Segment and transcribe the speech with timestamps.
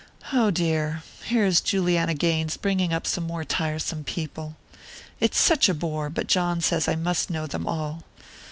[0.33, 4.57] Oh, dear, here is Juliana Gaines bringing up some more tiresome people!
[5.19, 8.03] It's such a bore, but John says I must know them all.